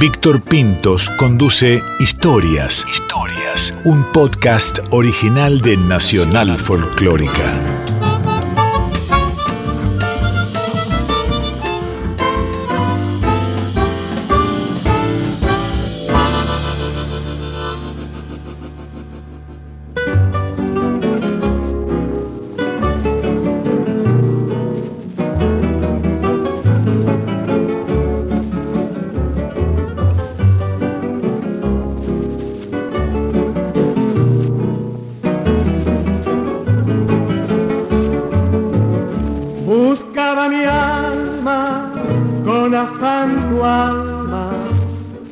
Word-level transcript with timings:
Víctor 0.00 0.40
Pintos 0.40 1.10
conduce 1.18 1.82
Historias. 1.98 2.86
Historias. 2.88 3.74
Un 3.84 4.02
podcast 4.14 4.78
original 4.92 5.60
de 5.60 5.76
Nacional 5.76 6.58
Folclórica. 6.58 7.69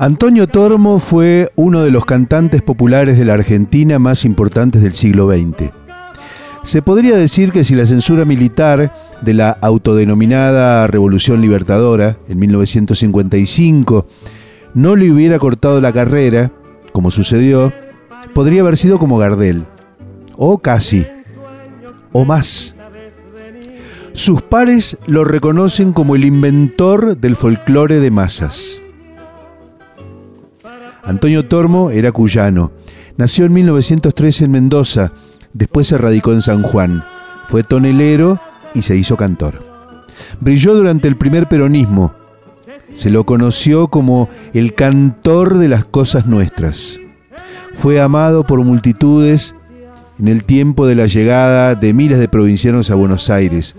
Antonio 0.00 0.46
Tormo 0.46 1.00
fue 1.00 1.50
uno 1.56 1.82
de 1.82 1.90
los 1.90 2.04
cantantes 2.04 2.62
populares 2.62 3.18
de 3.18 3.24
la 3.24 3.34
Argentina 3.34 3.98
más 3.98 4.24
importantes 4.24 4.80
del 4.80 4.94
siglo 4.94 5.28
XX. 5.28 5.72
Se 6.62 6.82
podría 6.82 7.16
decir 7.16 7.50
que 7.50 7.64
si 7.64 7.74
la 7.74 7.84
censura 7.84 8.24
militar 8.24 8.92
de 9.22 9.34
la 9.34 9.50
autodenominada 9.50 10.86
Revolución 10.86 11.40
Libertadora 11.40 12.16
en 12.28 12.38
1955 12.38 14.06
no 14.74 14.94
le 14.94 15.10
hubiera 15.10 15.40
cortado 15.40 15.80
la 15.80 15.92
carrera, 15.92 16.52
como 16.92 17.10
sucedió, 17.10 17.72
podría 18.34 18.60
haber 18.60 18.76
sido 18.76 19.00
como 19.00 19.18
Gardel, 19.18 19.66
o 20.36 20.58
casi, 20.58 21.08
o 22.12 22.24
más. 22.24 22.76
Sus 24.12 24.42
pares 24.42 24.96
lo 25.08 25.24
reconocen 25.24 25.92
como 25.92 26.14
el 26.14 26.24
inventor 26.24 27.18
del 27.18 27.34
folclore 27.34 27.98
de 27.98 28.12
masas. 28.12 28.80
Antonio 31.08 31.46
Tormo 31.46 31.90
era 31.90 32.12
cuyano. 32.12 32.70
Nació 33.16 33.46
en 33.46 33.54
1913 33.54 34.44
en 34.44 34.50
Mendoza, 34.50 35.12
después 35.54 35.86
se 35.86 35.96
radicó 35.96 36.34
en 36.34 36.42
San 36.42 36.62
Juan. 36.62 37.02
Fue 37.48 37.62
tonelero 37.62 38.38
y 38.74 38.82
se 38.82 38.94
hizo 38.94 39.16
cantor. 39.16 39.64
Brilló 40.38 40.74
durante 40.74 41.08
el 41.08 41.16
primer 41.16 41.48
peronismo. 41.48 42.12
Se 42.92 43.08
lo 43.08 43.24
conoció 43.24 43.88
como 43.88 44.28
el 44.52 44.74
cantor 44.74 45.56
de 45.56 45.68
las 45.68 45.86
cosas 45.86 46.26
nuestras. 46.26 47.00
Fue 47.72 48.02
amado 48.02 48.44
por 48.44 48.62
multitudes 48.62 49.54
en 50.18 50.28
el 50.28 50.44
tiempo 50.44 50.86
de 50.86 50.94
la 50.94 51.06
llegada 51.06 51.74
de 51.74 51.94
miles 51.94 52.18
de 52.18 52.28
provincianos 52.28 52.90
a 52.90 52.96
Buenos 52.96 53.30
Aires, 53.30 53.76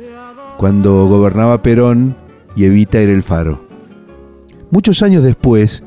cuando 0.57 1.05
gobernaba 1.05 1.61
Perón 1.61 2.15
y 2.55 2.63
Evita 2.63 2.97
era 2.97 3.11
el 3.11 3.21
faro. 3.21 3.67
Muchos 4.71 5.03
años 5.03 5.21
después, 5.21 5.83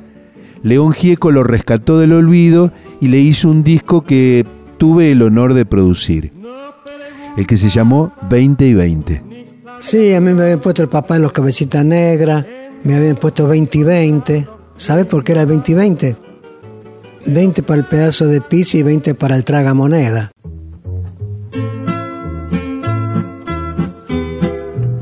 León 0.63 0.93
Gieco 0.93 1.33
lo 1.33 1.43
rescató 1.43 1.99
del 1.99 2.13
olvido 2.13 2.71
y 3.01 3.09
le 3.09 3.19
hizo 3.19 3.49
un 3.49 3.65
disco 3.65 4.03
que 4.03 4.47
tuve 4.79 5.11
el 5.11 5.23
honor 5.23 5.55
de 5.55 5.67
producir, 5.67 6.33
el 7.37 7.47
que 7.47 7.57
se 7.57 7.69
llamó 7.69 8.13
20 8.31 8.67
y 8.67 8.75
20. 8.75 9.23
Sí, 9.81 10.15
a 10.15 10.21
mí 10.21 10.33
me 10.33 10.43
habían 10.43 10.61
puesto 10.61 10.83
el 10.83 10.89
papá 10.89 11.17
en 11.17 11.23
los 11.23 11.33
cabecitas 11.33 11.85
negras, 11.85 12.47
me 12.85 12.95
habían 12.95 13.17
puesto 13.17 13.49
20 13.49 13.79
y 13.79 13.83
20. 13.83 14.49
¿Sabes 14.77 15.07
por 15.07 15.25
qué 15.25 15.33
era 15.33 15.43
el 15.43 15.49
20 15.49 15.73
y 15.73 15.75
20? 15.75 16.17
20 17.27 17.63
para 17.65 17.81
el 17.81 17.87
pedazo 17.87 18.27
de 18.27 18.41
pizza 18.41 18.79
y 18.79 18.83
20 18.85 19.15
para 19.15 19.37
el 19.37 19.45
traga 19.45 19.75
moneda. 19.75 20.31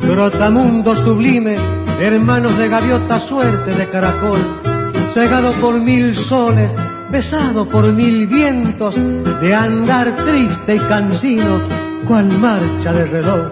Trotamundo 0.00 0.97
sublime, 0.97 1.56
hermanos 2.00 2.56
de 2.59 2.69
gaviota, 2.69 3.20
suerte 3.20 3.75
de 3.75 3.88
caracol 3.88 4.69
cegado 5.12 5.53
por 5.54 5.81
mil 5.81 6.15
soles, 6.15 6.75
besado 7.10 7.66
por 7.69 7.93
mil 7.93 8.26
vientos, 8.26 8.94
de 9.41 9.54
andar 9.54 10.16
triste 10.25 10.76
y 10.76 10.78
cansino, 10.78 11.60
cual 12.06 12.28
marcha 12.38 12.93
de 12.93 13.06
reloj. 13.06 13.50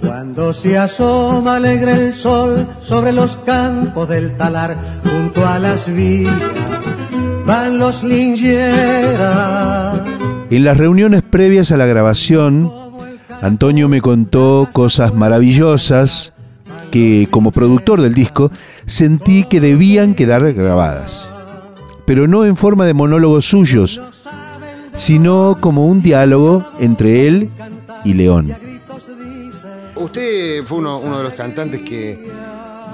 Cuando 0.00 0.54
se 0.54 0.78
asoma 0.78 1.56
alegre 1.56 1.92
el 1.92 2.14
sol 2.14 2.66
sobre 2.80 3.12
los 3.12 3.36
campos 3.38 4.08
del 4.08 4.36
talar, 4.36 4.76
junto 5.04 5.46
a 5.46 5.58
las 5.58 5.92
villas, 5.92 6.34
van 7.44 7.78
los 7.78 8.02
lingeras. 8.02 10.00
En 10.50 10.64
las 10.64 10.76
reuniones 10.76 11.22
previas 11.22 11.70
a 11.70 11.76
la 11.76 11.86
grabación, 11.86 12.79
Antonio 13.42 13.88
me 13.88 14.02
contó 14.02 14.68
cosas 14.72 15.14
maravillosas 15.14 16.34
que 16.90 17.28
como 17.30 17.52
productor 17.52 18.02
del 18.02 18.12
disco 18.12 18.50
sentí 18.86 19.44
que 19.44 19.60
debían 19.60 20.14
quedar 20.14 20.52
grabadas, 20.52 21.30
pero 22.04 22.28
no 22.28 22.44
en 22.44 22.56
forma 22.56 22.84
de 22.84 22.92
monólogos 22.92 23.46
suyos, 23.46 24.00
sino 24.92 25.56
como 25.60 25.86
un 25.86 26.02
diálogo 26.02 26.66
entre 26.80 27.26
él 27.26 27.50
y 28.04 28.14
León. 28.14 28.54
Usted 29.96 30.62
fue 30.64 30.78
uno, 30.78 31.00
de 31.18 31.22
los 31.22 31.34
cantantes 31.34 31.80
que 31.80 32.28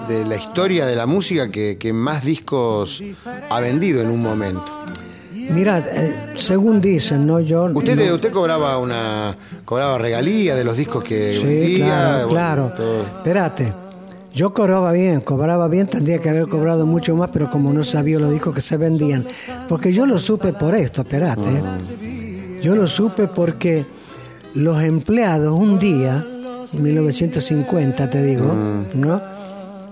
de 0.06 0.24
la 0.24 0.36
historia 0.36 0.86
de 0.86 0.94
la 0.94 1.06
música 1.06 1.50
que, 1.50 1.76
que 1.78 1.92
más 1.92 2.24
discos 2.24 3.02
ha 3.50 3.60
vendido 3.60 4.00
en 4.00 4.10
un 4.10 4.22
momento. 4.22 4.86
Mira, 5.50 5.78
eh, 5.78 6.32
según 6.36 6.80
dicen, 6.80 7.26
¿no? 7.26 7.40
Yo. 7.40 7.64
¿Usted, 7.72 8.12
usted 8.12 8.32
cobraba 8.32 8.78
una. 8.78 9.36
cobraba 9.64 9.98
regalía 9.98 10.54
de 10.54 10.64
los 10.64 10.76
discos 10.76 11.04
que 11.04 11.34
sí, 11.34 11.76
claro, 11.76 12.28
claro. 12.28 12.72
Espérate. 13.18 13.72
Yo 14.34 14.52
cobraba 14.52 14.92
bien, 14.92 15.22
cobraba 15.22 15.66
bien, 15.66 15.86
tendría 15.86 16.18
que 16.18 16.28
haber 16.28 16.46
cobrado 16.46 16.84
mucho 16.84 17.16
más, 17.16 17.30
pero 17.32 17.48
como 17.48 17.72
no 17.72 17.84
sabía 17.84 18.18
los 18.18 18.30
discos 18.30 18.54
que 18.54 18.60
se 18.60 18.76
vendían. 18.76 19.24
Porque 19.66 19.94
yo 19.94 20.04
lo 20.04 20.18
supe 20.18 20.52
por 20.52 20.74
esto, 20.74 21.00
espérate. 21.00 21.62
Yo 22.60 22.76
lo 22.76 22.86
supe 22.86 23.28
porque 23.28 23.86
los 24.52 24.82
empleados 24.82 25.58
un 25.58 25.78
día, 25.78 26.22
en 26.70 26.82
1950 26.82 28.10
te 28.10 28.22
digo, 28.22 28.52
mm. 28.52 29.00
¿no? 29.00 29.22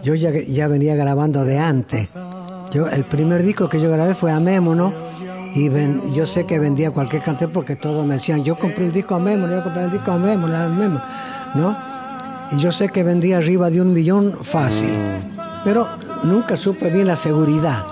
Yo 0.02 0.14
ya, 0.14 0.30
ya 0.30 0.68
venía 0.68 0.94
grabando 0.94 1.46
de 1.46 1.58
antes. 1.58 2.10
Yo, 2.70 2.86
el 2.88 3.04
primer 3.04 3.42
disco 3.42 3.70
que 3.70 3.80
yo 3.80 3.90
grabé 3.90 4.14
fue 4.14 4.30
Amémonos 4.30 4.92
y 5.54 5.70
yo 6.12 6.26
sé 6.26 6.44
que 6.44 6.58
vendía 6.58 6.90
cualquier 6.90 7.22
cantante 7.22 7.48
porque 7.48 7.76
todos 7.76 8.04
me 8.04 8.14
decían, 8.14 8.42
yo 8.42 8.58
compré 8.58 8.86
el 8.86 8.92
disco 8.92 9.14
a 9.14 9.20
Memo, 9.20 9.48
yo 9.48 9.62
compré 9.62 9.84
el 9.84 9.90
disco 9.92 10.10
a 10.10 10.18
Memo, 10.18 10.48
a 10.48 10.68
Memo, 10.68 11.00
¿no? 11.54 11.76
Y 12.50 12.58
yo 12.58 12.72
sé 12.72 12.88
que 12.88 13.04
vendía 13.04 13.38
arriba 13.38 13.70
de 13.70 13.80
un 13.80 13.92
millón 13.92 14.34
fácil, 14.42 14.92
mm. 14.92 15.62
pero 15.62 15.88
nunca 16.24 16.56
supe 16.56 16.90
bien 16.90 17.06
la 17.06 17.16
seguridad. 17.16 17.84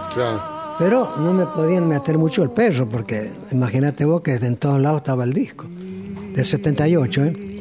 Pero 0.78 1.14
no 1.18 1.32
me 1.32 1.46
podían 1.46 1.86
meter 1.86 2.18
mucho 2.18 2.42
el 2.42 2.50
perro, 2.50 2.88
porque 2.88 3.22
imagínate 3.52 4.04
vos 4.04 4.22
que 4.22 4.34
en 4.34 4.56
todos 4.56 4.80
lados 4.80 4.98
estaba 4.98 5.22
el 5.22 5.32
disco, 5.32 5.66
del 6.34 6.44
78, 6.44 7.24
¿eh? 7.24 7.52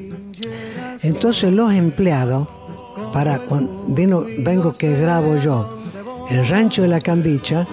Entonces 1.04 1.54
los 1.54 1.74
empleados, 1.74 2.48
para 3.14 3.40
cuando 3.40 3.86
vino, 3.88 4.24
vengo 4.40 4.74
que 4.74 4.96
grabo 5.00 5.38
yo, 5.38 5.78
el 6.30 6.48
rancho 6.48 6.82
de 6.82 6.88
la 6.88 7.00
cambicha, 7.00 7.68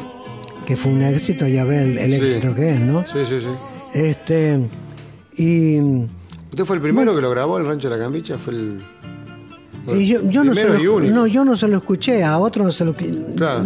que 0.68 0.76
fue 0.76 0.92
un 0.92 1.02
éxito, 1.02 1.48
ya 1.48 1.64
ve 1.64 1.78
el, 1.82 2.12
éxito 2.12 2.54
que 2.54 2.72
es, 2.72 2.80
¿no? 2.80 3.02
Sí, 3.06 3.20
sí, 3.26 3.40
sí. 3.40 3.98
Este, 3.98 4.60
y... 5.38 5.78
¿Usted 6.50 6.66
fue 6.66 6.76
el 6.76 6.82
primero 6.82 7.14
que 7.14 7.22
lo 7.22 7.30
grabó, 7.30 7.56
el 7.56 7.64
Rancho 7.64 7.88
de 7.88 7.96
la 7.96 8.02
Cambicha? 8.02 8.36
Fue 8.36 8.52
el... 8.52 8.78
Y 9.96 10.06
yo, 10.06 10.20
no, 10.44 10.54
se 10.54 10.64
lo, 10.68 11.00
no, 11.00 11.26
yo 11.26 11.46
no 11.46 11.56
se 11.56 11.68
lo 11.68 11.78
escuché, 11.78 12.22
a 12.22 12.38
otro 12.38 12.64
no 12.64 12.70
se 12.70 12.84
lo 12.84 12.94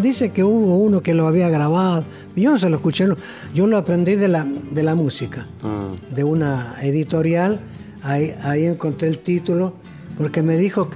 Dice 0.00 0.28
que 0.28 0.44
hubo 0.44 0.76
uno 0.76 1.02
que 1.02 1.12
lo 1.12 1.26
había 1.26 1.48
grabado. 1.48 2.04
Yo 2.36 2.52
no 2.52 2.58
se 2.60 2.70
lo 2.70 2.76
escuché, 2.76 3.08
yo 3.52 3.66
lo 3.66 3.76
aprendí 3.76 4.14
de 4.14 4.28
la, 4.28 4.44
de 4.44 4.84
la 4.84 4.94
música, 4.94 5.48
ah. 5.64 5.88
de 6.14 6.22
una 6.22 6.76
editorial. 6.82 7.58
Ahí, 8.02 8.32
ahí 8.44 8.66
encontré 8.66 9.08
el 9.08 9.18
título, 9.18 9.74
porque 10.16 10.40
me 10.40 10.56
dijo, 10.56 10.88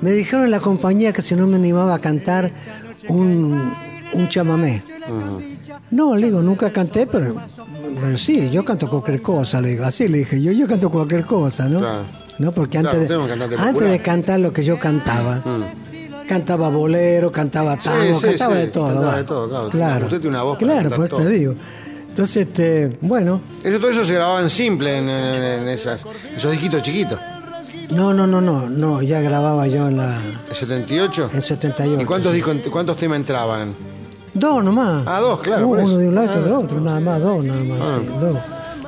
me 0.00 0.10
dijeron 0.10 0.46
en 0.46 0.50
la 0.50 0.58
compañía 0.58 1.12
que 1.12 1.22
si 1.22 1.36
no 1.36 1.46
me 1.46 1.54
animaba 1.54 1.94
a 1.94 2.00
cantar 2.00 2.50
un, 3.08 3.72
un 4.12 4.28
chamamé. 4.28 4.82
No, 5.90 6.16
le 6.16 6.26
digo, 6.26 6.42
nunca 6.42 6.70
canté, 6.70 7.06
pero, 7.06 7.36
pero 8.00 8.16
sí, 8.18 8.50
yo 8.50 8.64
canto 8.64 8.88
cualquier 8.88 9.20
cosa, 9.22 9.60
le 9.60 9.70
digo, 9.70 9.84
así 9.84 10.08
le 10.08 10.18
dije, 10.18 10.40
yo, 10.40 10.52
yo 10.52 10.66
canto 10.66 10.90
cualquier 10.90 11.24
cosa, 11.26 11.68
¿no? 11.68 11.82
¿No? 12.38 12.52
Porque 12.52 12.78
antes, 12.78 13.08
de, 13.08 13.14
antes 13.58 13.90
de 13.90 14.00
cantar 14.02 14.40
lo 14.40 14.52
que 14.52 14.64
yo 14.64 14.78
cantaba, 14.78 15.36
mm. 15.44 16.26
cantaba 16.26 16.68
bolero, 16.70 17.30
cantaba 17.30 17.76
tango, 17.76 18.20
cantaba 18.20 18.54
de 18.56 18.66
todo. 18.68 18.86
Cantaba 18.86 19.16
de 19.18 19.24
todo, 19.24 19.68
claro. 19.70 20.06
Usted 20.06 20.20
tiene 20.20 20.36
una 20.36 20.42
voz 20.42 20.58
Claro, 20.58 20.90
pues 20.96 21.10
te 21.10 21.28
digo. 21.28 21.54
Entonces, 22.08 22.46
este, 22.46 22.98
bueno, 23.00 23.40
Eso, 23.62 23.78
todo 23.78 23.90
eso 23.90 24.04
se 24.04 24.14
grababa 24.14 24.40
en 24.40 24.50
simple, 24.50 24.98
en, 24.98 25.08
en- 25.08 25.42
en 25.62 25.68
esas, 25.68 26.04
esos 26.36 26.50
disquitos 26.52 26.82
chiquitos. 26.82 27.18
no, 27.90 28.12
no, 28.12 28.26
no, 28.26 28.40
no, 28.40 28.68
no, 28.68 29.02
ya 29.02 29.20
grababa 29.20 29.66
yo 29.66 29.88
en 29.88 29.96
la 29.98 30.18
¿El 30.50 30.54
78? 30.54 31.30
en 31.32 31.42
78. 31.42 32.02
¿Y 32.02 32.04
cuántos 32.04 32.32
discos, 32.34 32.56
cuántos 32.70 32.96
temas 32.96 33.16
entraban? 33.16 33.74
Dos 34.34 34.64
nomás. 34.64 35.04
Ah, 35.06 35.20
dos, 35.20 35.40
claro, 35.40 35.68
Uno 35.68 35.96
de 35.98 36.08
un 36.08 36.14
lado 36.14 36.26
y 36.26 36.30
otro 36.30 36.42
del 36.44 36.52
otro, 36.52 36.80
nada 36.80 37.00
más, 37.00 37.20
dos, 37.20 37.44
nada 37.44 37.64
más, 37.64 37.78
sí, 37.78 38.06
dos. 38.20 38.38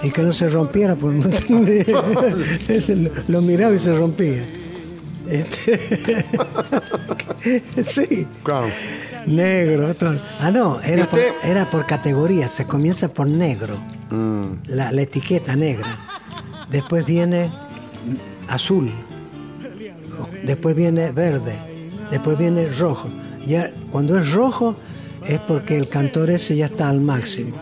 Y 0.02 0.10
que 0.10 0.22
no 0.22 0.32
se 0.32 0.48
rompiera, 0.48 0.94
por 0.96 1.12
lo, 1.12 1.22
lo 3.28 3.40
miraba 3.42 3.74
y 3.74 3.78
se 3.78 3.94
rompía. 3.94 4.44
Este, 5.28 5.80
sí, 7.84 8.26
Claro. 8.42 8.66
negro. 9.26 9.94
todo. 9.94 10.16
Ah, 10.40 10.50
no, 10.50 10.78
¿Y 10.86 10.90
era 10.92 11.06
por, 11.06 11.20
era 11.42 11.70
por 11.70 11.86
categoría, 11.86 12.48
se 12.48 12.66
comienza 12.66 13.08
por 13.08 13.26
negro, 13.28 13.76
Mm. 14.10 14.46
la, 14.66 14.92
la 14.92 15.02
etiqueta 15.02 15.56
negra. 15.56 15.98
Después 16.70 17.04
viene 17.06 17.50
azul, 18.48 18.90
después 20.44 20.74
viene 20.74 21.10
verde, 21.12 21.54
después 22.10 22.36
viene 22.38 22.68
rojo. 22.70 23.08
Ya, 23.46 23.70
cuando 23.90 24.18
es 24.18 24.32
rojo 24.32 24.76
es 25.26 25.38
porque 25.40 25.76
el 25.76 25.88
cantor 25.88 26.30
ese 26.30 26.56
ya 26.56 26.66
está 26.66 26.88
al 26.88 27.00
máximo. 27.00 27.56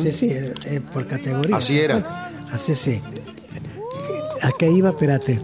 Sí, 0.00 0.12
sí, 0.12 0.26
es, 0.26 0.66
es 0.66 0.80
por 0.80 1.06
categoría. 1.06 1.56
Así 1.56 1.78
era. 1.78 2.30
Así 2.52 2.74
sí. 2.74 3.00
¿A 4.42 4.50
qué 4.58 4.70
iba? 4.70 4.90
Espérate. 4.90 5.40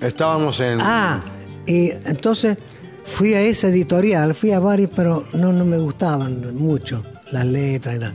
Estábamos 0.00 0.60
en. 0.60 0.78
Ah, 0.80 1.22
y 1.66 1.90
entonces 2.06 2.56
fui 3.04 3.34
a 3.34 3.40
esa 3.40 3.68
editorial, 3.68 4.34
fui 4.34 4.52
a 4.52 4.60
varios, 4.60 4.90
pero 4.94 5.26
no, 5.32 5.52
no 5.52 5.64
me 5.64 5.78
gustaban 5.78 6.54
mucho 6.56 7.02
las 7.32 7.46
letras 7.46 7.96
y 7.96 7.98
nada. 7.98 8.14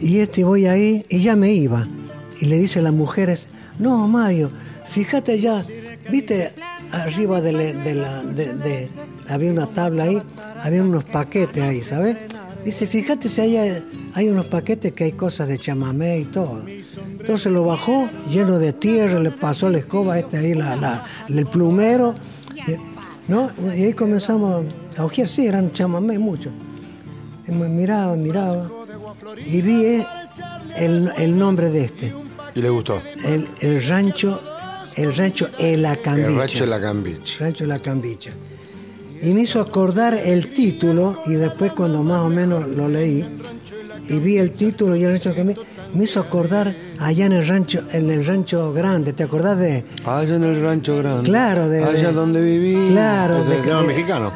Y 0.00 0.18
este 0.20 0.44
voy 0.44 0.66
ahí 0.66 1.04
y 1.08 1.20
ya 1.20 1.36
me 1.36 1.52
iba. 1.52 1.86
Y 2.40 2.46
le 2.46 2.58
dice 2.58 2.78
a 2.78 2.82
las 2.82 2.92
mujeres, 2.92 3.48
no, 3.78 4.08
Mario, 4.08 4.50
fíjate 4.86 5.38
ya, 5.38 5.64
viste, 6.10 6.52
arriba 6.92 7.40
de, 7.40 7.52
la- 7.52 7.72
de 7.72 7.94
la, 7.94 8.22
de, 8.22 8.54
de- 8.54 8.90
había 9.28 9.52
una 9.52 9.66
tabla 9.66 10.04
ahí, 10.04 10.22
había 10.62 10.82
unos 10.82 11.04
paquetes 11.04 11.62
ahí, 11.62 11.82
¿sabes? 11.82 12.16
Dice, 12.64 12.86
fíjate 12.86 13.28
si 13.28 13.40
hay, 13.40 13.82
hay 14.14 14.28
unos 14.28 14.46
paquetes 14.46 14.92
que 14.92 15.04
hay 15.04 15.12
cosas 15.12 15.48
de 15.48 15.58
chamamé 15.58 16.18
y 16.18 16.24
todo. 16.26 16.62
Entonces 17.18 17.50
lo 17.52 17.64
bajó 17.64 18.08
lleno 18.28 18.58
de 18.58 18.72
tierra, 18.72 19.18
le 19.20 19.30
pasó 19.30 19.70
la 19.70 19.78
escoba 19.78 20.18
este 20.18 20.36
ahí, 20.38 20.54
la, 20.54 20.76
la- 20.76 21.04
el 21.28 21.46
plumero, 21.46 22.14
¿no? 23.28 23.50
Y 23.74 23.82
ahí 23.84 23.92
comenzamos 23.92 24.66
a 24.96 25.04
ojear, 25.04 25.28
sí, 25.28 25.46
eran 25.46 25.72
chamamé 25.72 26.18
mucho. 26.18 26.50
Y 27.46 27.52
me 27.52 27.68
miraba, 27.68 28.14
miraba, 28.16 28.68
y 29.46 29.62
vi 29.62 29.84
eh, 29.84 30.06
el, 30.76 31.10
el 31.16 31.38
nombre 31.38 31.70
de 31.70 31.84
este, 31.84 32.12
Y 32.54 32.60
le 32.62 32.68
gustó. 32.70 33.00
el, 33.24 33.46
el 33.60 33.82
rancho, 33.86 34.40
el 34.96 35.14
rancho 35.14 35.48
El 35.58 35.84
Acambiche. 35.86 36.28
El 36.28 36.36
Racho 36.38 36.64
de 36.64 36.70
la. 36.70 36.78
Rancho 37.40 37.66
La 37.66 37.78
Cambicha. 37.78 38.30
Y 39.22 39.30
me 39.34 39.42
hizo 39.42 39.60
acordar 39.60 40.14
el 40.14 40.50
título, 40.50 41.20
y 41.26 41.34
después 41.34 41.72
cuando 41.72 42.02
más 42.02 42.20
o 42.20 42.28
menos 42.28 42.66
lo 42.68 42.88
leí, 42.88 43.24
y 44.08 44.18
vi 44.18 44.38
el 44.38 44.52
título 44.52 44.96
y 44.96 45.04
el 45.04 45.12
rancho 45.12 45.34
que 45.34 45.44
me, 45.44 45.54
me 45.94 46.04
hizo 46.04 46.20
acordar 46.20 46.74
allá 46.98 47.26
en 47.26 47.32
el 47.32 47.46
rancho, 47.46 47.80
en 47.92 48.08
el 48.10 48.24
rancho 48.24 48.72
grande, 48.72 49.12
¿te 49.12 49.24
acordás 49.24 49.58
de? 49.58 49.84
Allá 50.06 50.36
en 50.36 50.44
el 50.44 50.62
rancho 50.62 50.96
grande. 50.96 51.24
Claro, 51.28 51.68
de- 51.68 51.84
Allá 51.84 52.08
de- 52.08 52.12
donde 52.14 52.40
viví. 52.40 52.92
Claro, 52.92 53.44
de- 53.44 53.56
tema 53.58 53.82
mexicano. 53.82 54.32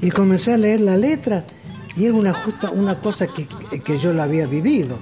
Y 0.00 0.10
comencé 0.10 0.54
a 0.54 0.56
leer 0.56 0.80
la 0.80 0.96
letra, 0.96 1.44
y 1.94 2.06
era 2.06 2.14
una 2.14 2.32
justa, 2.32 2.70
una 2.70 2.98
cosa 3.00 3.26
que, 3.26 3.46
que 3.84 3.98
yo 3.98 4.14
la 4.14 4.22
había 4.22 4.46
vivido. 4.46 4.98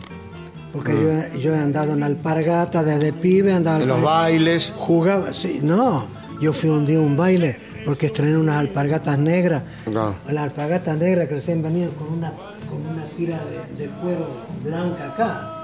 Porque 0.78 0.92
yo, 0.92 1.38
yo 1.40 1.54
he 1.54 1.58
andado 1.58 1.94
en 1.94 2.04
alpargata 2.04 2.84
desde 2.84 3.12
pibe, 3.12 3.52
andaba 3.52 3.82
En 3.82 3.88
los 3.88 4.00
bailes. 4.00 4.72
Jugaba, 4.76 5.32
sí, 5.32 5.58
no. 5.60 6.06
Yo 6.40 6.52
fui 6.52 6.70
un 6.70 6.86
día 6.86 6.98
a 6.98 7.00
un 7.00 7.16
baile 7.16 7.58
porque 7.84 8.06
estrené 8.06 8.38
unas 8.38 8.58
alpargatas 8.58 9.18
negras. 9.18 9.64
No. 9.90 10.14
Las 10.30 10.44
alpargatas 10.44 10.96
negras 10.96 11.26
que 11.26 11.34
recién 11.34 11.64
venían 11.64 11.90
con 11.90 12.12
una, 12.12 12.30
con 12.68 12.86
una 12.86 13.04
tira 13.16 13.36
de, 13.76 13.86
de 13.86 13.90
cuero 13.90 14.28
blanca 14.62 15.08
acá. 15.08 15.54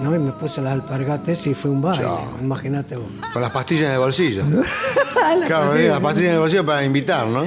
¿no? 0.00 0.14
Y 0.14 0.18
me 0.18 0.32
puse 0.32 0.60
las 0.60 0.72
alpargatas 0.72 1.46
y 1.46 1.54
fue 1.54 1.70
un 1.70 1.82
baile. 1.82 2.04
Imagínate 2.40 2.96
vos. 2.96 3.06
con 3.32 3.42
las 3.42 3.52
pastillas 3.52 3.84
en 3.84 3.90
el 3.92 3.98
bolsillo. 3.98 4.42
La 5.38 5.46
claro, 5.46 5.74
las 5.74 6.00
pastillas 6.00 6.30
en 6.30 6.34
el 6.34 6.40
bolsillo 6.40 6.66
para 6.66 6.84
invitar, 6.84 7.28
¿no? 7.28 7.44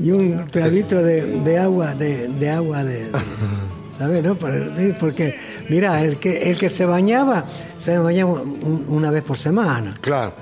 Y 0.00 0.12
un 0.12 0.46
trabito 0.46 1.02
de, 1.02 1.40
de 1.40 1.58
agua, 1.58 1.96
de, 1.96 2.28
de 2.28 2.48
agua 2.48 2.84
de. 2.84 3.10
¿Sabes? 3.98 4.22
No? 4.22 4.36
Porque, 4.36 5.34
mira, 5.68 6.00
el 6.02 6.18
que, 6.18 6.50
el 6.50 6.56
que 6.56 6.68
se 6.68 6.84
bañaba, 6.86 7.44
se 7.76 7.98
bañaba 7.98 8.30
un- 8.32 8.84
una 8.88 9.10
vez 9.10 9.22
por 9.24 9.36
semana. 9.38 9.94
Claro. 10.00 10.32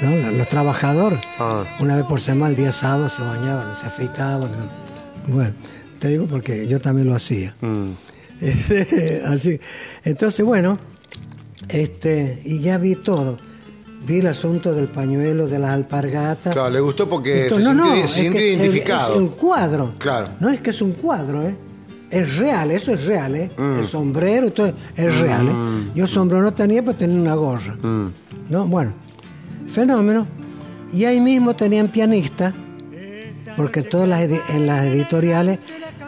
¿no? 0.00 0.30
Los, 0.32 0.46
trabajadores, 0.48 1.18
Ah. 1.40 1.64
una 1.80 1.96
vez 1.96 2.04
por 2.04 2.20
semana, 2.20 2.50
el 2.50 2.56
día 2.56 2.70
sábado, 2.70 3.08
se 3.08 3.22
bañaban, 3.22 3.74
se 3.74 3.86
afeitaban. 3.86 4.50
Bueno, 5.26 5.52
te 5.98 6.08
digo 6.08 6.26
porque 6.26 6.66
yo 6.68 6.78
también 6.80 7.08
lo 7.08 7.14
hacía. 7.16 7.54
Mm. 7.62 7.92
Así. 9.26 9.58
Entonces, 10.04 10.44
bueno, 10.46 10.78
este, 11.68 12.40
y 12.44 12.60
ya 12.60 12.78
vi 12.78 12.94
todo. 12.94 13.38
Vi 14.06 14.20
el 14.20 14.28
asunto 14.28 14.72
del 14.72 14.86
pañuelo, 14.88 15.48
de 15.48 15.58
las 15.58 15.70
alpargatas. 15.70 16.52
Claro, 16.52 16.70
le 16.70 16.78
gustó 16.80 17.08
porque 17.08 17.44
Entonces, 17.44 17.66
se 17.66 17.74
no, 17.74 17.82
sintió, 17.84 17.90
no, 17.90 17.96
se 17.96 18.04
es 18.04 18.10
sintió 18.12 18.40
que 18.40 18.52
identificado. 18.52 19.12
Es 19.14 19.18
un 19.18 19.28
cuadro. 19.30 19.92
Claro. 19.98 20.28
No 20.38 20.48
es 20.48 20.60
que 20.60 20.70
es 20.70 20.80
un 20.80 20.92
cuadro, 20.92 21.42
¿eh? 21.48 21.56
Es 22.10 22.38
real, 22.38 22.70
eso 22.70 22.92
es 22.92 23.04
real, 23.04 23.36
¿eh? 23.36 23.50
Mm. 23.56 23.80
El 23.80 23.86
sombrero 23.86 24.50
todo 24.50 24.72
es 24.96 25.20
real, 25.20 25.48
¿eh? 25.48 25.90
Yo 25.94 26.06
sombrero 26.06 26.42
no 26.42 26.54
tenía, 26.54 26.82
pero 26.82 26.96
tenía 26.96 27.20
una 27.20 27.34
gorra. 27.34 27.74
Mm. 27.74 28.12
¿No? 28.48 28.66
Bueno, 28.66 28.92
fenómeno. 29.68 30.26
Y 30.92 31.04
ahí 31.04 31.20
mismo 31.20 31.54
tenían 31.54 31.88
pianista, 31.88 32.54
porque 33.56 33.82
todas 33.82 34.08
las 34.08 34.22
en 34.22 34.66
las 34.66 34.86
editoriales 34.86 35.58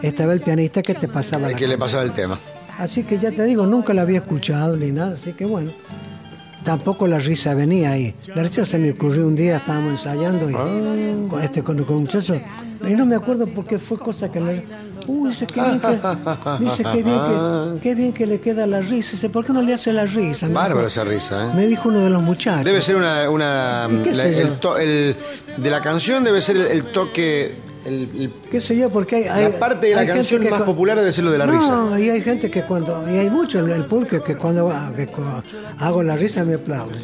estaba 0.03 0.33
el 0.33 0.41
pianista 0.41 0.81
que 0.81 0.95
te 0.95 1.07
pasaba 1.09 1.49
Es 1.49 1.53
la 1.53 1.59
que 1.59 1.69
le 1.69 1.77
pasaba 1.77 2.03
el 2.03 2.13
tema. 2.13 2.39
Así 2.79 3.03
que 3.03 3.19
ya 3.19 3.31
te 3.31 3.45
digo, 3.45 3.67
nunca 3.67 3.93
la 3.93 4.03
había 4.03 4.21
escuchado 4.21 4.77
ni 4.77 4.91
nada, 4.91 5.15
así 5.15 5.35
que 5.35 5.45
bueno. 5.45 5.71
Tampoco 6.65 7.07
la 7.07 7.19
risa 7.19 7.55
venía 7.55 7.93
ahí. 7.93 8.15
La 8.35 8.43
risa 8.43 8.65
se 8.67 8.79
me 8.79 8.91
ocurrió 8.91 9.27
un 9.27 9.35
día, 9.35 9.59
estábamos 9.59 9.93
ensayando 9.93 10.49
y 10.49 10.53
con, 11.29 11.43
este, 11.43 11.63
con, 11.63 11.83
con 11.85 11.97
muchachos. 11.97 12.39
Y 12.87 12.95
no 12.95 13.07
me 13.07 13.17
acuerdo 13.17 13.47
por 13.47 13.67
qué 13.67 13.79
fue 13.79 13.99
cosa 13.99 14.31
que 14.31 14.41
me. 14.41 14.65
Uy, 15.07 15.31
dice, 15.31 15.47
qué 15.47 15.61
bien 15.61 15.81
que, 15.81 15.89
dice, 16.61 16.83
qué 16.93 17.03
bien 17.03 17.19
que, 17.21 17.81
qué 17.83 17.95
bien 17.95 18.13
que 18.13 18.27
le 18.27 18.41
queda 18.41 18.67
la 18.67 18.81
risa. 18.81 19.13
Dice, 19.13 19.29
¿por 19.31 19.45
qué 19.45 19.53
no 19.53 19.63
le 19.63 19.75
hace 19.75 19.93
la 19.93 20.05
risa? 20.07 20.49
Bárbaro 20.49 20.77
dijo- 20.77 20.87
esa 20.87 21.05
risa, 21.05 21.47
¿eh? 21.47 21.53
Me 21.55 21.67
dijo 21.67 21.89
uno 21.89 22.01
de 22.01 22.11
los 22.11 22.23
muchachos. 22.23 22.65
Debe 22.65 22.81
ser 22.83 22.97
una. 22.97 23.29
una 23.31 23.89
¿Y 23.91 23.97
qué 24.03 24.11
la- 24.13 24.23
sé 24.25 24.33
yo? 24.35 24.41
el 24.41 24.53
to- 24.61 24.79
el- 24.79 25.17
de 25.57 25.71
la 25.71 25.81
canción 25.81 26.25
debe 26.25 26.41
ser 26.41 26.57
el, 26.57 26.67
el 26.67 26.85
toque. 26.93 27.57
El- 27.85 28.09
el- 28.21 28.33
¿Qué 28.51 28.61
sé 28.61 28.77
yo? 28.77 28.91
Porque 28.91 29.17
hay, 29.17 29.25
hay- 29.25 29.53
la 29.53 29.59
parte 29.59 29.87
de 29.89 29.95
la 29.97 30.07
canción 30.07 30.49
más 30.51 30.63
popular 30.63 30.99
debe 30.99 31.13
ser 31.13 31.25
lo 31.25 31.31
de 31.31 31.39
la 31.39 31.47
no, 31.47 31.53
risa. 31.53 32.01
y 32.01 32.09
hay 32.11 32.21
gente 32.21 32.51
que 32.51 32.63
cuando, 32.65 33.05
y 33.11 33.17
hay 33.19 33.31
mucho 33.31 33.61
en 33.61 33.71
el 33.71 33.85
público 33.85 34.23
que 34.23 34.37
cuando 34.37 34.69
que 34.95 35.09
hago 35.79 36.03
la 36.03 36.17
risa 36.17 36.45
me 36.45 36.55
aplauden. 36.55 36.99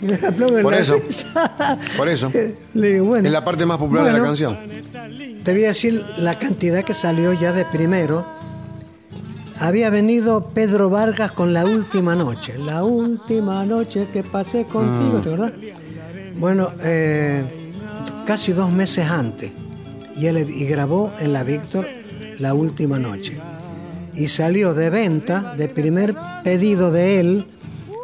Me 0.00 0.14
aplauden 0.14 0.60
Mm. 0.60 0.62
Por 0.62 0.72
la 0.72 0.80
eso. 0.80 0.96
risa. 0.96 1.78
Por 1.96 2.08
eso. 2.08 2.30
Le 2.74 2.92
digo, 2.94 3.04
bueno. 3.06 3.26
Es 3.26 3.32
la 3.32 3.44
parte 3.44 3.64
más 3.66 3.78
popular 3.78 4.04
de 4.06 4.12
la 4.12 4.22
canción. 4.22 4.56
Te 5.44 5.52
voy 5.52 5.64
a 5.64 5.68
decir 5.68 6.04
la 6.18 6.38
cantidad 6.38 6.82
que 6.84 6.94
salió 6.94 7.32
ya 7.32 7.52
de 7.52 7.64
primero. 7.64 8.24
Había 9.58 9.90
venido 9.90 10.48
Pedro 10.54 10.90
Vargas 10.90 11.32
con 11.32 11.52
La 11.52 11.64
Última 11.64 12.16
Noche. 12.16 12.54
La 12.58 12.82
última 12.84 13.64
noche 13.64 14.08
que 14.12 14.22
pasé 14.24 14.64
contigo, 14.64 15.18
Mm. 15.18 15.22
¿te 15.22 15.28
acordás? 15.28 15.52
Bueno, 16.36 16.70
eh, 16.82 17.44
casi 18.26 18.52
dos 18.52 18.70
meses 18.72 19.06
antes. 19.08 19.52
Y 20.16 20.64
grabó 20.66 21.12
en 21.18 21.32
la 21.32 21.44
Víctor 21.44 21.86
La 22.38 22.54
Última 22.54 22.98
Noche. 22.98 23.38
Y 24.14 24.28
salió 24.28 24.74
de 24.74 24.90
venta, 24.90 25.54
de 25.56 25.68
primer 25.68 26.14
pedido 26.44 26.90
de 26.90 27.20
él, 27.20 27.46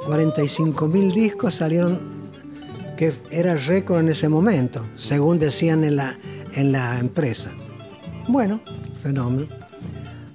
45 0.06 0.88
mil 0.88 1.12
discos 1.12 1.54
salieron 1.54 2.00
que 2.96 3.12
era 3.30 3.54
récord 3.54 4.00
en 4.00 4.08
ese 4.08 4.28
momento, 4.28 4.84
según 4.96 5.38
decían 5.38 5.84
en 5.84 5.96
la, 5.96 6.18
en 6.54 6.72
la 6.72 6.98
empresa. 6.98 7.52
Bueno, 8.26 8.60
fenómeno. 9.02 9.46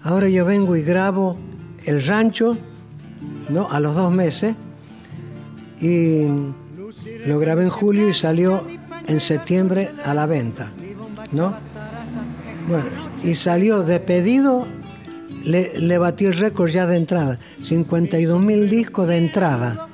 Ahora 0.02 0.30
yo 0.30 0.46
vengo 0.46 0.76
y 0.76 0.84
grabo 0.84 1.38
El 1.86 2.04
Rancho, 2.06 2.58
¿no? 3.50 3.70
A 3.70 3.80
los 3.80 3.96
dos 3.96 4.12
meses, 4.12 4.56
y 5.82 6.26
lo 7.26 7.40
grabé 7.40 7.64
en 7.64 7.70
julio 7.70 8.08
y 8.08 8.14
salió 8.14 8.64
en 9.08 9.20
septiembre 9.20 9.90
a 10.06 10.14
la 10.14 10.26
venta, 10.26 10.74
¿no? 11.34 11.56
Bueno, 12.68 12.86
y 13.24 13.36
salió 13.36 13.84
de 13.84 14.00
pedido, 14.00 14.66
le, 15.44 15.80
le 15.80 15.98
batí 15.98 16.26
el 16.26 16.34
récord 16.34 16.70
ya 16.70 16.88
de 16.88 16.98
entrada, 16.98 17.40
52 17.60 18.42
mil 18.42 18.70
discos 18.70 19.08
de 19.08 19.18
entrada 19.18 19.90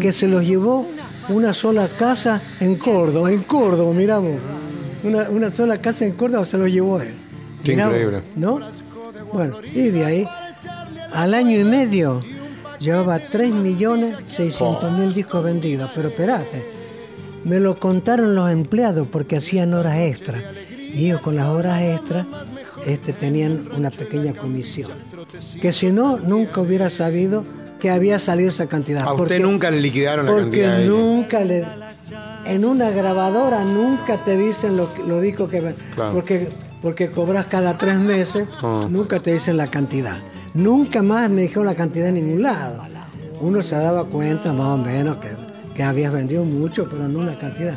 que 0.00 0.12
se 0.12 0.28
los 0.28 0.44
llevó 0.44 0.86
una 1.28 1.54
sola 1.54 1.88
casa 1.88 2.42
en 2.60 2.76
Córdoba, 2.76 3.32
en 3.32 3.42
Córdoba, 3.44 3.92
miramos. 3.94 4.32
Una, 5.04 5.28
una 5.30 5.50
sola 5.50 5.80
casa 5.80 6.04
en 6.04 6.12
Córdoba 6.12 6.44
se 6.44 6.58
los 6.58 6.70
llevó 6.70 7.00
él. 7.00 7.14
Qué 7.64 7.72
increíble. 7.72 8.22
¿No? 8.36 8.60
Bueno, 9.32 9.56
y 9.72 9.88
de 9.88 10.04
ahí, 10.04 10.28
al 11.12 11.34
año 11.34 11.58
y 11.58 11.64
medio, 11.64 12.22
llevaba 12.78 13.18
3.600.000 13.18 15.12
discos 15.12 15.44
vendidos. 15.44 15.90
Pero 15.94 16.08
espérate, 16.08 16.62
me 17.44 17.60
lo 17.60 17.78
contaron 17.78 18.34
los 18.34 18.50
empleados 18.50 19.06
porque 19.10 19.36
hacían 19.36 19.74
horas 19.74 19.98
extras. 19.98 20.42
Y 20.94 21.06
ellos 21.06 21.20
con 21.20 21.36
las 21.36 21.46
horas 21.48 21.80
extras 21.82 22.26
este, 22.86 23.12
tenían 23.12 23.68
una 23.76 23.90
pequeña 23.90 24.32
comisión. 24.34 24.90
Que 25.60 25.72
si 25.72 25.90
no, 25.92 26.18
nunca 26.18 26.60
hubiera 26.60 26.90
sabido 26.90 27.44
que 27.80 27.90
había 27.90 28.18
salido 28.18 28.48
esa 28.50 28.66
cantidad. 28.66 29.02
A 29.02 29.12
usted 29.12 29.16
Porque- 29.18 29.40
nunca 29.40 29.70
le 29.70 29.80
liquidaron 29.80 30.26
la 30.26 30.32
porque 30.32 30.44
cantidad. 30.62 30.78
de- 30.78 30.86
nunca 30.86 31.40
le. 31.44 31.64
En 32.46 32.64
una 32.64 32.90
grabadora 32.90 33.64
nunca 33.64 34.16
te 34.24 34.36
dicen 34.36 34.76
lo, 34.76 34.88
lo 35.06 35.20
discos 35.20 35.48
que. 35.48 35.74
Claro. 35.94 36.12
Porque, 36.12 36.48
porque 36.82 37.10
cobras 37.10 37.46
cada 37.46 37.78
tres 37.78 37.98
meses, 37.98 38.46
Ah. 38.62 38.86
nunca 38.88 39.20
te 39.20 39.32
dicen 39.32 39.56
la 39.56 39.68
cantidad. 39.68 40.16
Nunca 40.54 41.02
más 41.02 41.30
me 41.30 41.42
dijeron 41.42 41.66
la 41.66 41.74
cantidad 41.74 42.08
en 42.08 42.14
ningún 42.14 42.42
lado. 42.42 42.82
Uno 43.40 43.62
se 43.62 43.74
daba 43.74 44.04
cuenta 44.04 44.52
más 44.52 44.66
o 44.68 44.76
menos 44.76 45.18
que, 45.18 45.28
que 45.74 45.82
habías 45.82 46.12
vendido 46.12 46.44
mucho, 46.44 46.88
pero 46.88 47.08
no 47.08 47.22
la 47.24 47.38
cantidad. 47.38 47.74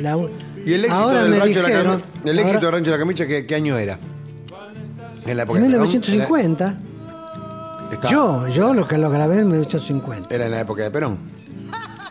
La 0.00 0.16
¿Y 0.64 0.72
el 0.74 0.84
éxito 0.84 1.08
del 1.10 1.32
Rancho 1.40 1.46
de 1.46 1.62
la 1.62 1.68
dijeron- 1.68 2.00
Cami- 2.00 2.28
el 2.30 2.38
éxito 2.38 2.56
ahora- 2.56 2.60
del 2.60 2.72
Rancho 2.72 2.90
de 2.90 2.96
la 2.96 2.98
Camicha, 3.02 3.26
¿qué, 3.26 3.46
qué 3.46 3.54
año 3.54 3.78
era? 3.78 3.98
En 5.26 5.36
la 5.36 5.42
época 5.42 5.58
en 5.58 5.64
de 5.64 5.70
Perón? 5.70 5.86
1950. 5.88 6.64
Era- 6.64 7.92
estaba- 7.92 8.10
Yo, 8.12 8.48
yo 8.48 8.74
lo 8.74 8.86
que 8.86 8.98
lo 8.98 9.10
grabé 9.10 9.38
en 9.40 9.48
1950. 9.48 10.34
Era 10.34 10.46
en 10.46 10.50
la 10.52 10.60
época 10.60 10.82
de 10.82 10.90
Perón. 10.90 11.18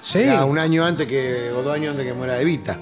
Sí. 0.02 0.20
Era 0.20 0.46
un 0.46 0.58
año 0.60 0.86
antes 0.86 1.08
que, 1.08 1.52
o 1.52 1.62
dos 1.64 1.74
años 1.74 1.92
antes 1.92 2.06
que 2.06 2.14
muera 2.14 2.40
Evita. 2.42 2.78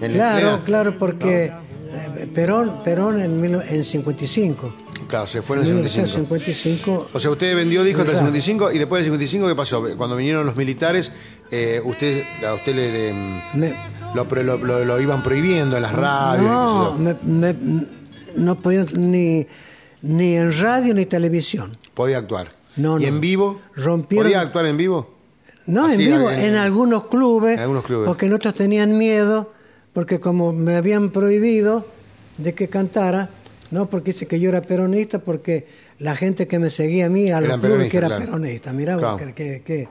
En 0.00 0.12
Claro, 0.12 0.36
plena- 0.40 0.60
claro, 0.64 0.98
porque 0.98 1.46
eh, 1.92 2.28
Perón, 2.34 2.76
Perón 2.84 3.20
en, 3.20 3.44
en 3.68 3.84
55. 3.84 4.72
Claro, 5.10 5.26
se 5.26 5.42
fue 5.42 5.56
en 5.56 5.62
el 5.62 5.68
55. 5.88 6.08
55. 6.26 7.08
O 7.12 7.20
sea, 7.20 7.30
usted 7.30 7.54
vendió 7.56 7.82
discos 7.84 8.00
hasta 8.02 8.12
el 8.12 8.18
Claro. 8.18 8.32
55 8.32 8.72
y 8.72 8.78
después 8.78 9.00
del 9.00 9.06
55, 9.12 9.48
¿qué 9.48 9.54
pasó? 9.54 9.84
Cuando 9.96 10.16
vinieron 10.16 10.46
los 10.46 10.56
militares, 10.56 11.12
eh, 11.50 11.80
usted, 11.84 12.22
a 12.48 12.54
usted 12.54 12.74
le, 12.74 12.92
le- 12.92 13.12
Me- 13.54 13.74
lo, 14.14 14.26
pro- 14.28 14.42
lo- 14.42 14.56
lo- 14.58 14.84
lo 14.84 15.00
iban 15.00 15.22
prohibiendo 15.22 15.76
en 15.76 15.82
las 15.82 15.92
radios. 15.92 16.44
no, 16.48 16.94
me- 16.98 17.14
me- 17.24 17.86
no 18.36 18.60
podía 18.60 18.84
ni, 18.94 19.46
ni 20.02 20.36
en 20.36 20.52
radio 20.58 20.94
ni 20.94 21.04
televisión. 21.06 21.76
Podía 21.94 22.18
actuar. 22.18 22.52
No, 22.76 22.98
¿Y 22.98 23.02
no. 23.02 23.08
en 23.08 23.20
vivo? 23.20 23.60
Rompieron- 23.76 24.22
¿Podía 24.24 24.40
actuar 24.40 24.66
en 24.66 24.76
vivo? 24.76 25.18
No, 25.66 25.86
Así, 25.86 26.04
en 26.04 26.16
vivo, 26.18 26.30
en- 26.30 26.38
en, 26.40 26.54
algunos 26.54 27.06
clubes, 27.06 27.54
en 27.54 27.60
algunos 27.60 27.84
clubes. 27.84 28.06
porque 28.06 28.26
nosotros 28.26 28.54
tenían 28.54 28.96
miedo, 28.96 29.52
porque 29.92 30.20
como 30.20 30.52
me 30.52 30.76
habían 30.76 31.10
prohibido 31.10 31.84
de 32.38 32.54
que 32.54 32.68
cantara, 32.68 33.28
no 33.70 33.88
porque 33.88 34.12
dice 34.12 34.26
que 34.26 34.38
yo 34.40 34.48
era 34.48 34.62
peronista, 34.62 35.18
porque 35.18 35.66
la 35.98 36.16
gente 36.16 36.46
que 36.48 36.58
me 36.58 36.70
seguía 36.70 37.06
a 37.06 37.08
mí, 37.08 37.30
a 37.30 37.40
los 37.40 37.48
Eran 37.50 37.60
clubes 37.60 37.88
que 37.90 37.96
era 37.96 38.08
claro. 38.08 38.24
peronista, 38.24 38.72
mirá 38.72 38.96
Claro. 38.96 39.16
que, 39.18 39.32
que- 39.34 39.62
que- 39.64 39.88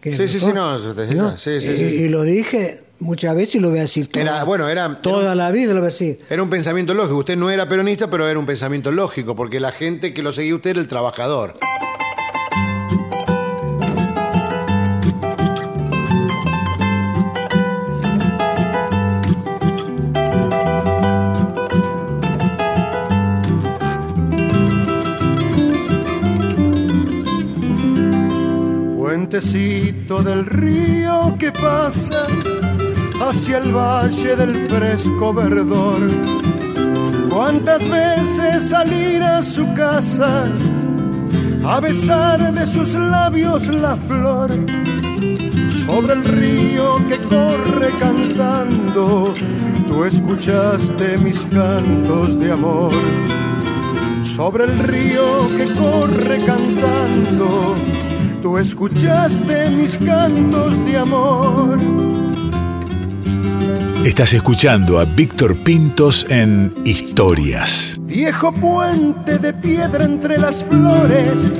que- 0.00 0.16
Sí, 0.16 0.28
sí, 0.28 0.40
sí, 0.40 0.52
no, 0.52 0.78
sí, 0.78 0.90
sí, 1.38 1.50
y, 1.50 1.60
sí. 1.60 1.84
y 2.04 2.08
lo 2.08 2.22
dije 2.22 2.80
muchas 3.00 3.34
veces 3.34 3.54
y 3.56 3.60
lo 3.60 3.70
voy 3.70 3.78
a 3.78 3.82
decir 3.82 4.06
toda, 4.08 4.22
Era, 4.22 4.44
bueno, 4.44 4.68
era, 4.68 5.00
toda 5.00 5.34
la 5.34 5.50
vida, 5.50 5.68
lo 5.72 5.80
voy 5.80 5.88
a 5.88 5.90
decir. 5.90 6.18
era 6.28 6.42
un 6.42 6.50
pensamiento 6.50 6.92
lógico. 6.94 7.16
Usted 7.16 7.36
no 7.36 7.50
era 7.50 7.68
peronista, 7.68 8.08
pero 8.10 8.28
era 8.28 8.38
un 8.38 8.46
pensamiento 8.46 8.92
lógico, 8.92 9.34
porque 9.34 9.60
la 9.60 9.72
gente 9.72 10.12
que 10.12 10.22
lo 10.22 10.32
seguía 10.32 10.54
usted 10.54 10.70
era 10.70 10.80
el 10.80 10.88
trabajador. 10.88 11.56
Del 29.44 30.46
río 30.46 31.36
que 31.38 31.52
pasa 31.52 32.26
hacia 33.20 33.58
el 33.58 33.72
valle 33.72 34.36
del 34.36 34.56
fresco 34.68 35.34
verdor. 35.34 36.00
Cuántas 37.28 37.86
veces 37.88 38.70
salir 38.70 39.22
a 39.22 39.42
su 39.42 39.70
casa 39.74 40.46
a 41.62 41.78
besar 41.78 42.54
de 42.54 42.66
sus 42.66 42.94
labios 42.94 43.68
la 43.68 43.96
flor 43.96 44.50
sobre 45.86 46.14
el 46.14 46.24
río 46.24 47.06
que 47.06 47.18
corre 47.18 47.90
cantando. 48.00 49.34
Tú 49.86 50.04
escuchaste 50.04 51.18
mis 51.18 51.44
cantos 51.46 52.38
de 52.38 52.50
amor 52.50 52.92
sobre 54.22 54.64
el 54.64 54.78
río 54.78 55.54
que 55.56 55.66
corre 55.74 56.38
cantando. 56.46 57.93
Tú 58.44 58.58
escuchaste 58.58 59.70
mis 59.70 59.96
cantos 59.96 60.84
de 60.84 60.98
amor. 60.98 61.78
Estás 64.04 64.34
escuchando 64.34 65.00
a 65.00 65.06
Víctor 65.06 65.56
Pintos 65.64 66.26
en 66.28 66.74
Historias. 66.84 67.98
Viejo 68.02 68.52
puente 68.52 69.38
de 69.38 69.54
piedra 69.54 70.04
entre 70.04 70.36
las 70.36 70.62
flores 70.62 71.50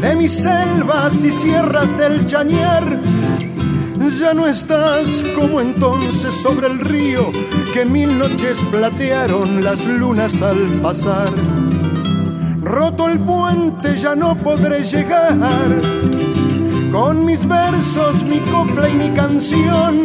de 0.00 0.16
mis 0.16 0.32
selvas 0.32 1.22
y 1.22 1.30
sierras 1.30 1.94
del 1.98 2.24
Chañar. 2.24 2.98
Ya 4.18 4.32
no 4.32 4.46
estás 4.46 5.22
como 5.36 5.60
entonces 5.60 6.34
sobre 6.34 6.68
el 6.68 6.78
río 6.78 7.30
que 7.74 7.84
mil 7.84 8.18
noches 8.18 8.64
platearon 8.70 9.62
las 9.62 9.84
lunas 9.84 10.40
al 10.40 10.66
pasar. 10.80 11.28
Roto 12.70 13.08
el 13.08 13.18
puente 13.18 13.96
ya 13.96 14.14
no 14.14 14.36
podré 14.36 14.84
llegar 14.84 15.36
con 16.92 17.24
mis 17.24 17.44
versos, 17.44 18.22
mi 18.22 18.38
copla 18.38 18.88
y 18.88 18.94
mi 18.94 19.10
canción 19.10 20.04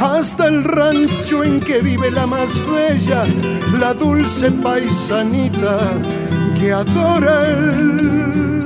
hasta 0.00 0.48
el 0.48 0.64
rancho 0.64 1.44
en 1.44 1.60
que 1.60 1.82
vive 1.82 2.10
la 2.10 2.26
más 2.26 2.62
bella, 2.66 3.26
la 3.78 3.92
dulce 3.92 4.50
paisanita 4.52 5.78
que 6.58 6.72
adora 6.72 7.48
el 7.48 8.64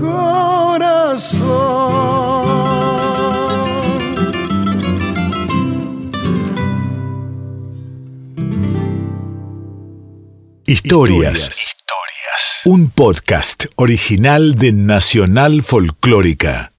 corazón. 0.00 2.07
Historias. 10.88 11.66
Un 12.64 12.88
podcast 12.88 13.66
original 13.76 14.54
de 14.54 14.72
Nacional 14.72 15.62
Folclórica. 15.62 16.72